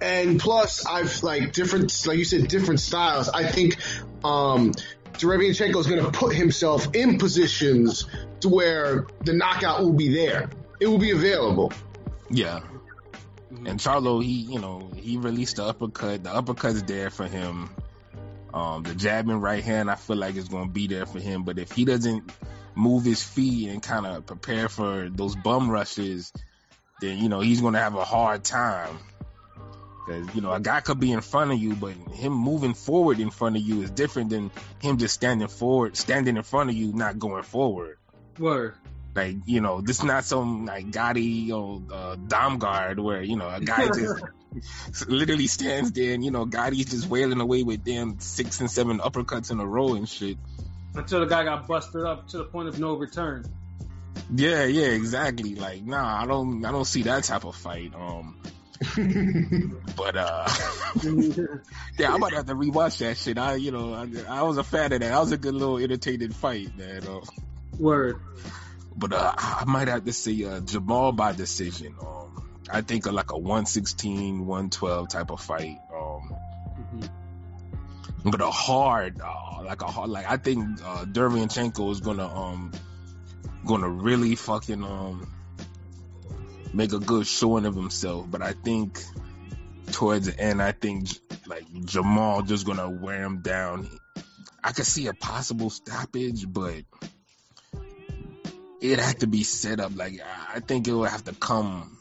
[0.00, 3.28] and plus I've like different, like you said, different styles.
[3.28, 3.76] I think
[4.24, 4.72] um,
[5.14, 8.06] Derevyanchenko is going to put himself in positions
[8.40, 10.48] to where the knockout will be there.
[10.80, 11.72] It will be available.
[12.30, 12.60] yeah.
[13.64, 16.24] And Charlo, he, you know, he released the uppercut.
[16.24, 17.70] The uppercut's there for him.
[18.52, 21.44] Um, the jabbing right hand, I feel like is going to be there for him.
[21.44, 22.30] But if he doesn't
[22.74, 26.32] move his feet and kind of prepare for those bum rushes,
[27.00, 28.98] then you know he's going to have a hard time.
[30.06, 33.20] Because you know a guy could be in front of you, but him moving forward
[33.20, 36.76] in front of you is different than him just standing forward, standing in front of
[36.76, 37.98] you, not going forward.
[38.38, 38.74] Word.
[39.14, 43.36] Like you know, this is not some like Gatti or uh, Dom guard where you
[43.36, 44.22] know a guy just
[45.08, 49.00] literally stands there and you know Gatti's just wailing away with damn six and seven
[49.00, 50.38] uppercuts in a row and shit.
[50.94, 53.44] Until the guy got busted up to the point of no return.
[54.34, 55.54] Yeah, yeah, exactly.
[55.54, 57.92] Like, nah, I don't, I don't see that type of fight.
[57.94, 58.38] Um,
[59.96, 60.48] but uh,
[61.98, 63.38] yeah, I'm about to have to rewatch that shit.
[63.38, 65.08] I, you know, I, I was a fan of that.
[65.08, 67.06] That was a good little entertaining fight, man.
[67.06, 67.20] Uh,
[67.78, 68.20] Word.
[68.96, 71.94] But uh, I might have to say uh, Jamal by decision.
[72.00, 75.78] Um, I think of like a 116, 112 type of fight.
[75.94, 76.34] Um,
[78.24, 82.72] but a hard, uh, like a hard, like I think uh, Derevyanchenko is gonna um
[83.66, 85.32] gonna really fucking um
[86.72, 88.30] make a good showing of himself.
[88.30, 89.02] But I think
[89.90, 91.08] towards the end, I think
[91.46, 93.88] like Jamal just gonna wear him down.
[94.62, 96.84] I could see a possible stoppage, but
[98.82, 99.96] it had to be set up.
[99.96, 101.96] Like I I think it would have to come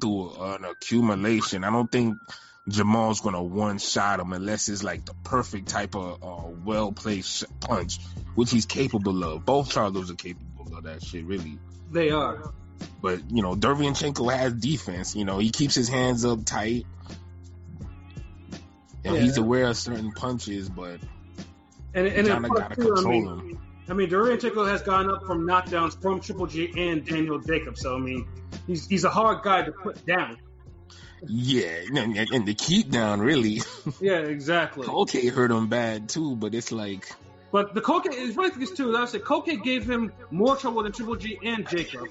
[0.00, 1.64] through an accumulation.
[1.64, 2.18] I don't think
[2.68, 7.44] Jamal's gonna one shot him unless it's like the perfect type of uh, well placed
[7.60, 7.98] punch,
[8.34, 9.44] which he's capable of.
[9.44, 11.58] Both Charlos are capable of that shit, really.
[11.90, 12.52] They are.
[13.00, 15.14] But you know, Derevyanchenko has defense.
[15.14, 16.86] You know, he keeps his hands up tight.
[19.06, 19.20] And Yeah.
[19.20, 21.00] he's aware of certain punches, but
[21.92, 23.58] And, and Kinda gotta two, I control mean, him.
[23.88, 27.80] I mean, Dorian Tickle has gone up from knockdowns from Triple G and Daniel Jacobs.
[27.82, 28.26] So I mean,
[28.66, 30.38] he's he's a hard guy to put down.
[31.26, 33.60] yeah, and, and- and the keep down really.
[34.00, 34.86] Yeah, exactly.
[34.88, 37.08] okay, hurt him bad too, but it's like
[37.52, 38.86] But the Koke is funny thing is too.
[38.90, 42.08] Like I said Koke gave him more trouble than Triple G and Jacob.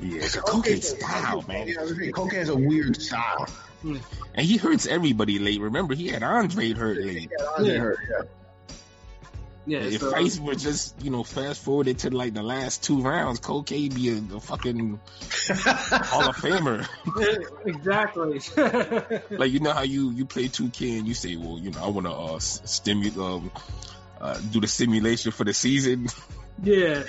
[0.00, 1.68] yeah, it's a Koke style, man.
[1.68, 3.46] Yeah, I was saying, Coke has a weird style.
[3.82, 3.96] Hmm.
[4.34, 5.60] And he hurts everybody late.
[5.60, 7.30] Remember, he had Andre hurt late.
[7.38, 8.22] Yeah, Andre hurt, yeah.
[9.64, 13.00] Yeah, If so, fights were just, you know, fast forwarded to like the last two
[13.00, 14.98] rounds, Koke be a, a fucking
[15.48, 16.86] Hall of Famer.
[17.64, 18.40] exactly.
[19.36, 21.88] like you know how you you play 2K and you say, well, you know, I
[21.88, 23.50] want to uh stimulate um
[24.20, 26.08] uh, do the simulation for the season.
[26.62, 27.02] yeah,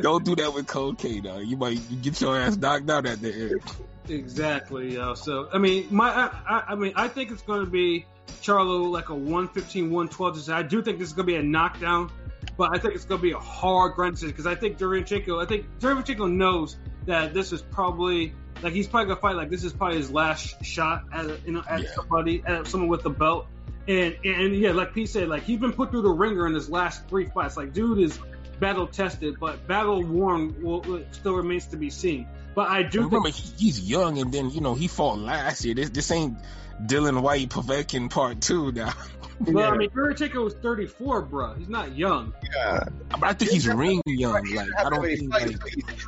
[0.00, 1.38] Don't do that with Koke, though.
[1.38, 3.60] You might get your ass knocked out at the end.
[4.08, 4.94] exactly.
[4.94, 5.14] Yo.
[5.14, 8.06] So I mean, my I, I, I mean, I think it's going to be
[8.42, 10.54] Charlo like a 115, 112 decision.
[10.54, 12.10] I do think this is going to be a knockdown,
[12.56, 15.42] but I think it's going to be a hard grind decision because I think Durinchenko,
[15.42, 19.64] I think Durinchenko knows that this is probably like he's probably gonna fight like this
[19.64, 21.88] is probably his last shot at you know at Yeah.
[21.94, 23.46] somebody at someone with the belt.
[23.88, 26.70] And and yeah, like Pete said, like he's been put through the ringer in his
[26.70, 27.56] last three fights.
[27.56, 28.20] Like dude is
[28.60, 32.28] battle tested, but battle worn will still remains to be seen.
[32.54, 35.74] But I do Remember, think he's young, and then you know he fought last year.
[35.74, 36.38] This this ain't
[36.86, 38.92] Dillian Whyte Povetkin part two now.
[39.40, 41.54] Well, I mean, Durinchenko was 34, bro.
[41.54, 42.32] He's not young.
[42.54, 42.84] Yeah.
[43.10, 44.32] But I think he's ring young.
[44.54, 45.58] Like I don't He's think like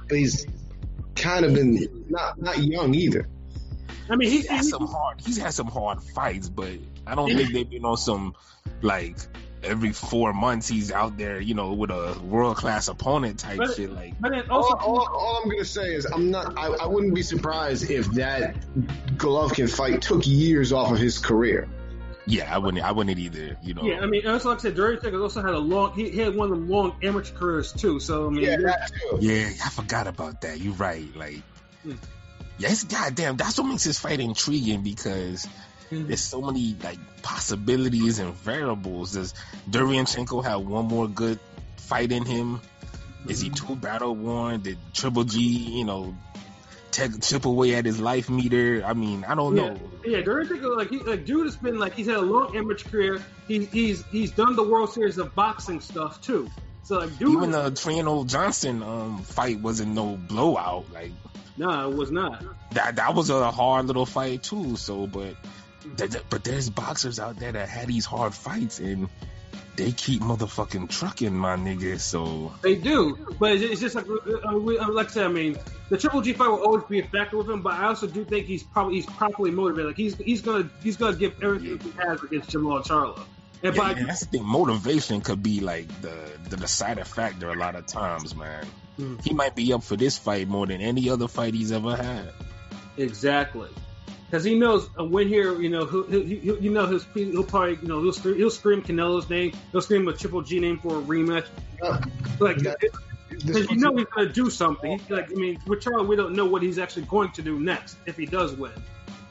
[0.09, 0.47] but he's-
[1.17, 3.29] kind of been not not young either.
[4.11, 5.21] I mean, he's, he's had he's some hard.
[5.25, 6.69] He's had some hard fights, but
[7.07, 8.35] I don't think they've been on some
[8.83, 9.17] like
[9.65, 13.75] every four months he's out there, you know, with a world class opponent type But-
[13.77, 13.91] shit.
[13.93, 16.59] Like but then All, also, all, all I'm gonna say is I'm not.
[16.59, 18.57] I, I wouldn't be surprised if that
[19.17, 21.69] Golovkin fight took years off of his career.
[22.27, 22.83] yeah, I wouldn't.
[22.85, 23.57] I wouldn't either.
[23.63, 23.83] You know.
[23.85, 25.93] yeah, I mean, also like I said, Durinchenko also had a long.
[25.95, 28.01] He, he had one of the long amateur careers too.
[28.01, 29.19] So I mean, Yeah, that too.
[29.21, 30.59] Yeah, I forgot about that.
[30.61, 31.05] You're right.
[31.17, 31.43] Like,
[31.83, 31.93] hmm.
[32.59, 33.37] yeah, it's goddamn.
[33.37, 35.47] That's what makes this fight intriguing because
[35.91, 36.09] Mhm.
[36.09, 39.13] there's so many like possibilities and variables.
[39.13, 39.35] Does
[39.69, 41.39] Durianchenko have one more good
[41.77, 42.61] fight in him?
[43.29, 44.61] Is he too battle worn?
[44.61, 46.15] Did Triple G, you know,
[46.91, 48.83] take, chip away at his life meter?
[48.85, 49.81] I mean, I don't yeah, know.
[50.05, 53.23] yeah, Durinchenko, like he, like dude has been like he's had a long amateur career.
[53.49, 56.51] He, he's he's done the World Series of boxing stuff too.
[56.83, 60.85] So like, dude, Even the Tureano Johnson um, fight wasn't no blowout.
[60.93, 61.13] Like
[61.57, 62.43] no, it was not.
[62.73, 64.77] that that was a hard little fight too.
[64.77, 65.35] So, but
[66.31, 69.09] but there's boxers out there that had these hard fights and
[69.77, 71.99] they keep motherfucking trucking, my nigga.
[71.99, 75.25] So They do, but it's, just like uh, we, uh, like I said.
[75.25, 77.87] I mean, the Triple G fight will always be a factor with him, but I
[77.87, 79.87] also do think he's probably he's properly motivated.
[79.89, 83.21] Like he's he's gonna he's gonna give everything he has against Jamal Charlo.
[83.63, 84.45] And yeah, by that's the thing.
[84.45, 86.17] Motivation could be like the
[86.49, 88.67] the deciding factor a lot of times, man.
[88.97, 89.17] Hmm.
[89.25, 92.33] He might be up for this fight more than any other fight he's ever had.
[92.97, 93.69] exactly,
[94.35, 95.61] because he knows a win here.
[95.61, 98.51] You know, he'll, he'll, he'll you know he'll, he'll probably you know he'll scream, he'll
[98.51, 99.53] scream Canelo's name.
[99.71, 101.47] He'll scream a Triple G name for a rematch.
[101.81, 102.01] Uh,
[102.41, 105.01] Like because you know he's gonna do something.
[105.09, 107.97] Like I mean, with Charlo, we don't know what he's actually going to do next
[108.07, 108.73] if he does win.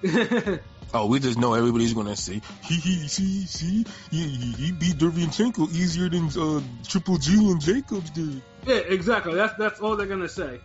[0.96, 4.98] Oh, we just know everybody's gonna say, he he see see he he, he beat
[4.98, 8.44] Derevyanchenko easier than uh, Triple G and Jacobs did.
[8.68, 9.34] Yeah, exactly.
[9.34, 10.60] That's that's all they're gonna say.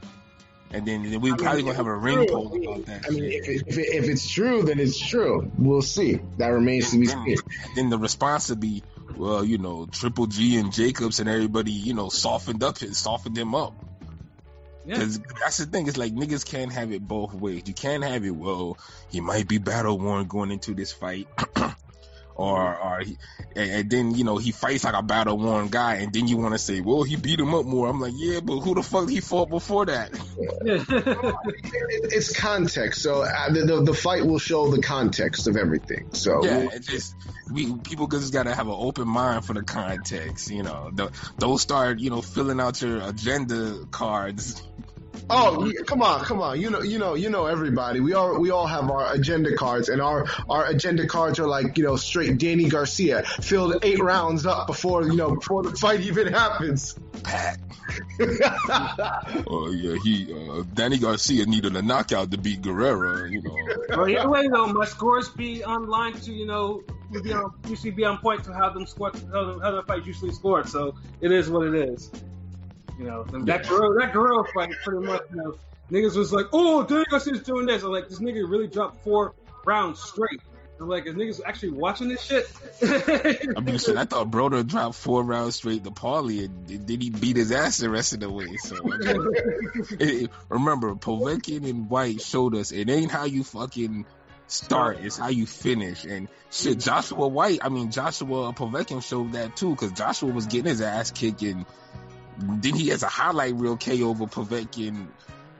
[0.70, 3.06] And then then we probably gonna have a ring poll about that.
[3.06, 5.50] I mean, if, it, if, it, if it's true, then it's true.
[5.56, 6.20] We'll see.
[6.36, 7.36] That remains to be then, seen.
[7.74, 8.82] then the response would be,
[9.16, 13.36] well, you know, Triple G and Jacobs and everybody, you know, softened up, it, softened
[13.36, 13.74] him up.
[14.84, 14.94] Yeah.
[14.94, 15.86] Because that's the thing.
[15.86, 17.62] It's like niggas can't have it both ways.
[17.66, 18.30] You can't have it.
[18.30, 18.78] Well,
[19.10, 21.28] he might be battle worn going into this fight,
[22.38, 23.18] or or he,
[23.56, 26.36] and, and then you know he fights like a battle worn guy, and then you
[26.38, 27.88] want to say, well, he beat him up more.
[27.88, 30.12] I'm like, yeah, but who the fuck he fought before that?
[32.10, 33.02] It's context.
[33.02, 36.08] So uh, the, the the fight will show the context of everything.
[36.12, 37.14] So Yeah, it's just
[37.52, 40.50] we people just gotta have an open mind for the context.
[40.50, 44.62] You know, The- don't start you know filling out your agenda cards.
[45.30, 46.60] Oh, yeah, come on, come on.
[46.60, 48.00] You know, you know, you know everybody.
[48.00, 51.76] We all we all have our agenda cards, and our our agenda cards are like
[51.76, 56.00] you know straight Danny Garcia filled eight rounds up before you know before the fight
[56.00, 56.98] even happens.
[57.22, 57.58] Pat.
[59.46, 63.26] Oh yeah, he uh, Danny Garcia needed a knockout to beat Guerrero.
[63.26, 63.56] You know.
[63.90, 66.82] Well, either way, though, my scores be online to you know
[67.22, 70.06] be on, usually be on point to how them score how the, how the fights
[70.06, 70.68] usually scored.
[70.68, 72.10] So it is what it is.
[72.98, 75.54] You know, and that Guerrero that Guerrero fight pretty much you know
[75.90, 77.82] niggas was like, oh, Danny Garcia's doing this.
[77.82, 79.34] I'm like, this nigga really dropped four
[79.64, 80.40] rounds straight.
[80.80, 82.46] I'm like, is niggas actually watching this shit?
[83.56, 87.10] I mean, shit, I thought Broner dropped four rounds straight to Paulie, and then he
[87.10, 88.56] beat his ass the rest of the way.
[88.58, 94.06] So it- it- remember, Povetkin and Whyte showed us it ain't how you fucking
[94.46, 96.04] start, it's how you finish.
[96.04, 100.70] And shit, Joshua Whyte, I mean Joshua Povetkin showed that too, because Joshua was getting
[100.70, 101.66] his ass kicked, and
[102.38, 105.08] then he has a highlight reel KO over Povetkin.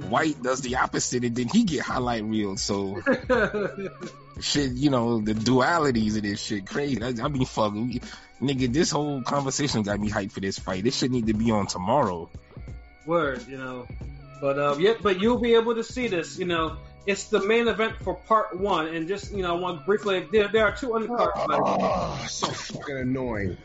[0.09, 2.57] Whyte does the opposite, and then he get highlight reel.
[2.57, 3.01] So
[4.41, 7.03] shit, you know, the dualities of this shit crazy.
[7.03, 8.01] I, I mean, fuck, we,
[8.41, 10.85] nigga, this whole conversation got me hyped for this fight.
[10.85, 12.31] This shit need to be on tomorrow.
[13.07, 13.89] Word, you know.
[14.41, 16.39] But uh, yeah, but you'll be able to see this.
[16.39, 19.85] You know, it's the main event for part one, and just you know, I want
[19.85, 20.27] briefly.
[20.31, 21.35] There, there are two undercards.
[21.35, 21.61] fights.
[21.65, 23.57] Oh, so fucking annoying.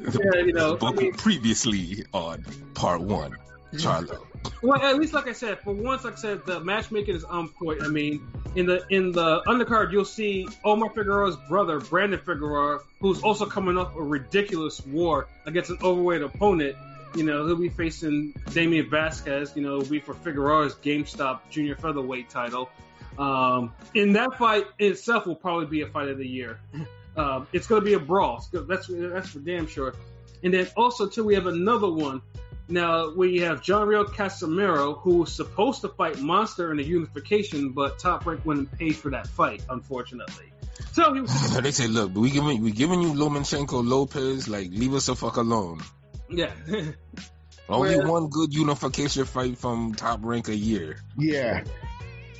[0.00, 0.08] Yeah,
[0.44, 3.36] you know, I Book mean- previously on part one,
[3.74, 4.22] Charlo.
[4.62, 7.48] Well, at least like I said, for once, like I said, the matchmaking is on
[7.48, 7.82] point.
[7.82, 13.22] I mean, in the in the undercard, you'll see Omar Figueroa's brother, Brandon Figueroa, who's
[13.22, 16.76] also coming off a ridiculous war against an overweight opponent.
[17.14, 19.56] You know, he'll be facing Damien Vazquez.
[19.56, 22.68] You know, will be for Figueroa's GameStop Junior Featherweight title.
[23.18, 26.60] Um, in that fight itself will probably be a fight of the year.
[27.16, 28.44] Um, it's going to be a brawl.
[28.52, 29.94] That's that's for damn sure.
[30.42, 32.20] And then also too, we have another one.
[32.68, 37.70] Now we have John Riel Casimero, who was supposed to fight Monster in the unification,
[37.70, 40.52] but Top Rank wouldn't pay for that fight, unfortunately.
[40.92, 44.68] So he was So they say, look, we giving we giving you Lomachenko Lopez, like
[44.70, 45.80] leave us the fuck alone.
[46.28, 46.50] yeah.
[47.68, 50.98] Only Well- one good unification fight from top rank a year.
[51.18, 51.64] Yeah.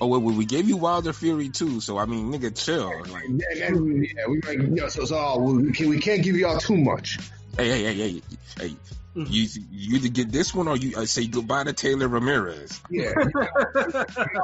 [0.01, 3.03] Oh wait, wait, we gave you Wilder Fury too, so I mean, nigga, chill.
[3.11, 6.37] Like, And, and, yeah, we like, yeah, so, so oh, we, can, we can't give
[6.37, 7.19] y'all too much.
[7.57, 8.23] hey, hey, hey, hey,
[8.59, 8.77] hey,
[9.17, 12.81] you you either get this one or you uh, say goodbye to Taylor Ramirez.
[12.91, 13.13] Yeah.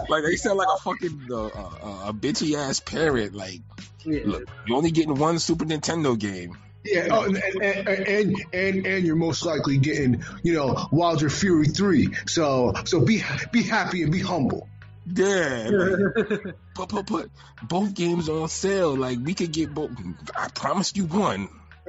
[0.08, 3.34] Like they sound like a fucking uh, uh, a bitchy ass parrot.
[3.34, 3.60] Like,
[4.04, 4.20] yeah.
[4.24, 6.56] look, you're only getting one Super Nintendo game.
[6.84, 11.68] Yeah, oh, and, and, and and and you're most likely getting, you know, Wilder Fury
[11.68, 12.08] three.
[12.26, 14.68] So so be be happy and be humble.
[15.06, 17.30] Yeah, like, put put put
[17.62, 18.96] both games on sale.
[18.96, 19.90] Like we could get both.
[20.36, 21.48] I promised you one.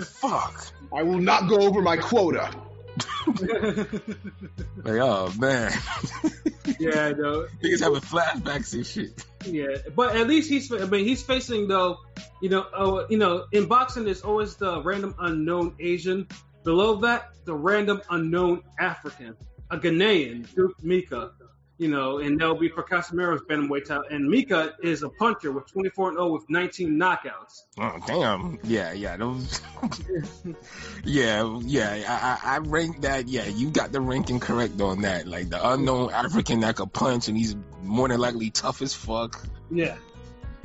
[0.00, 0.66] Fuck.
[0.92, 2.50] I will not go over my quota.
[4.84, 5.72] Like, oh man,
[6.78, 7.46] yeah, I know.
[7.62, 9.24] niggas having flashbacks and shit.
[9.44, 10.72] Yeah, but at least he's.
[10.72, 11.98] I mean, he's facing though.
[12.40, 16.26] You know, uh, you know, in boxing, there's always the random unknown Asian.
[16.64, 19.36] Below that, the random unknown African,
[19.70, 21.32] a Ghanaian, Duke Micah.
[21.78, 24.02] You know, and that'll be for Casimero's bantamweight title.
[24.10, 27.62] And Micah is a puncher with 24 and 0 with 19 knockouts.
[27.78, 28.58] Oh damn.
[28.64, 29.16] Yeah, yeah.
[29.16, 29.60] Those.
[31.04, 32.38] yeah, yeah.
[32.44, 33.28] I, I ranked that.
[33.28, 35.28] Yeah, you got the ranking correct on that.
[35.28, 39.40] Like the unknown African that could punch, and he's more than likely tough as fuck.
[39.70, 39.96] Yeah,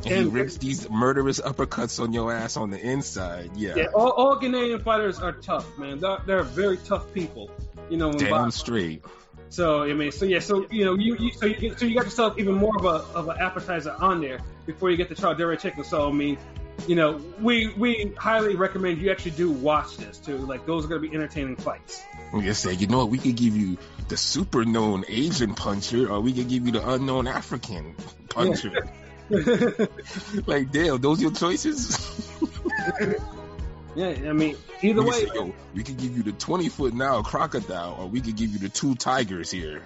[0.06, 3.51] And, he rips these murderous uppercuts on your ass on the inside.
[3.55, 3.76] Yeah.
[3.76, 3.86] yeah.
[3.93, 5.99] All, all Ghanaian fighters are tough, man.
[5.99, 7.51] They're, they're very tough people.
[7.89, 9.03] You know, Damn straight.
[9.54, 11.93] So I mean, so yeah, so you know, you, you so you get, so you
[11.93, 15.16] got yourself even more of a of an appetizer on there before you get to
[15.16, 15.84] try Derek Chicken.
[15.84, 16.39] So I mean,
[16.88, 20.38] you know, we we highly recommend you actually do watch this too.
[20.38, 22.01] Like those are going to be entertaining fights.
[22.34, 23.10] Oh, Just say, you know what?
[23.10, 23.78] We could give you
[24.08, 27.95] the super known Asian puncher, or we could give you the unknown African
[28.30, 28.89] puncher.
[30.47, 32.28] like, damn, those your choices.
[33.95, 36.93] yeah, I mean, either We way, say, yo, we could give you the twenty foot
[36.93, 39.81] now crocodile, or we could give you the two tigers here.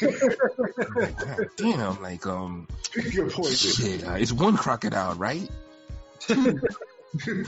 [0.00, 0.20] Like,
[1.18, 3.52] God damn, like um, Good point.
[3.52, 5.48] shit, uh, it's one crocodile, right?
[6.28, 6.38] Like,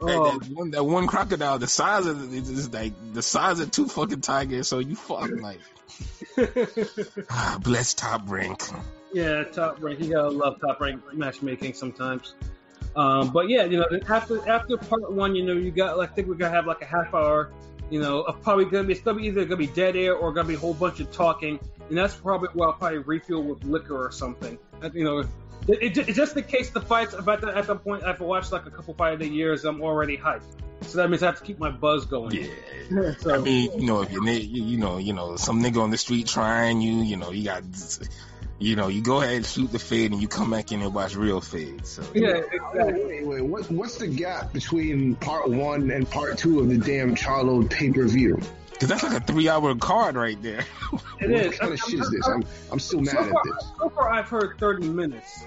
[0.00, 3.70] oh, that one, that one crocodile, the size of it is like the size of
[3.70, 4.68] two fucking tigers.
[4.68, 5.60] So you fuck like,
[7.30, 8.62] ah, bless top rank.
[9.12, 10.00] yeah, top rank.
[10.00, 12.34] You gotta love top rank matchmaking sometimes.
[12.96, 15.98] Um, but yeah, you know, after after part one, you know, you got.
[15.98, 17.52] like I think we're gonna have like a half hour.
[17.90, 20.32] You know, of probably gonna be it's gonna be either gonna be dead air or
[20.32, 23.62] gonna be a whole bunch of talking, and that's probably where I'll probably refuel with
[23.64, 24.58] liquor or something.
[24.94, 25.28] You know, it,
[25.68, 27.12] it, it's just in case the fights.
[27.12, 29.64] About the, at that point, I've watched like a couple fight of the years.
[29.64, 30.42] I'm already hyped,
[30.80, 32.32] so that means I have to keep my buzz going.
[32.32, 33.12] Yeah.
[33.18, 35.98] so, I mean, you know, if you you know, you know, some nigga on the
[35.98, 37.62] street trying you, you know, you got,
[38.58, 40.94] you know, you go ahead and shoot the fade, and you come back in and
[40.94, 41.86] watch real fade.
[41.86, 43.04] So yeah, Wait, exactly.
[43.04, 43.40] wait, wait.
[43.42, 47.90] What, what's the gap between part one and part two of the damn Charlo pay
[47.90, 48.40] per view?
[48.72, 50.60] because that's like a three hour card right there.
[51.18, 51.58] It What is.
[51.58, 52.26] kind of shit is this?
[52.28, 53.72] I'm, I'm still mad so at this.
[53.78, 55.44] so far, I've heard 30 minutes.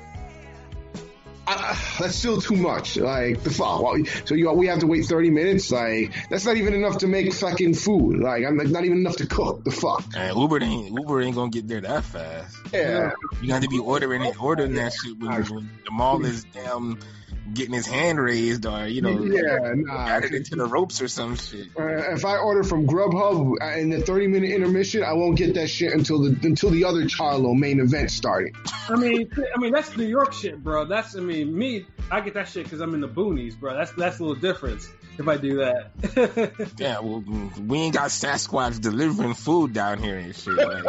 [1.51, 2.95] Uh, that's still too much.
[2.97, 4.07] Like the fuck.
[4.27, 5.71] So you we have to wait thirty minutes.
[5.71, 8.19] Like that's not even enough to make fucking food.
[8.19, 9.63] Like I'm like, not even enough to cook.
[9.63, 10.03] The fuck.
[10.15, 12.55] And Uber ain't Uber ain't gonna get there that fast.
[12.71, 13.11] Yeah.
[13.41, 16.99] You got to be ordering it, ordering that shit when, when the mall is damn
[17.53, 19.73] getting his hand raised, or you know, Yeah.
[19.75, 20.07] Nah.
[20.07, 21.67] added into the ropes or some shit.
[21.77, 25.55] Uh, if I order from Grubhub uh, in the 30 minute intermission, I won't get
[25.55, 28.55] that shit until the until the other Charlo main event started.
[28.89, 30.85] I mean, I mean that's New York shit, bro.
[30.85, 31.85] That's I mean me.
[32.11, 33.75] I get that shit because I'm in the boonies, bro.
[33.75, 34.89] That's that's a little difference
[35.19, 35.91] if I do that.
[36.79, 37.23] Yeah, well,
[37.67, 40.53] we ain't got Sasquatch delivering food down here and shit.
[40.55, 40.83] Like,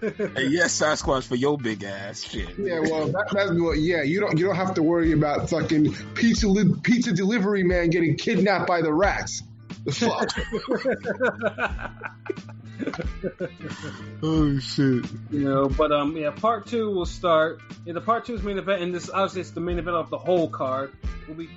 [0.00, 2.48] hey, yes, Sasquatch for your big ass shit.
[2.58, 3.78] Yeah, well, that, that's what.
[3.78, 7.90] Yeah, you don't you don't have to worry about fucking pizza li- pizza delivery man
[7.90, 9.42] getting kidnapped by the rats.
[9.84, 10.30] The fuck.
[14.22, 15.04] Oh shit.
[15.30, 17.60] you know, but um, yeah, part two will start.
[17.84, 20.18] Yeah, the part two's main event, and this obviously it's the main event of the
[20.18, 20.92] whole card.
[21.28, 21.48] Will be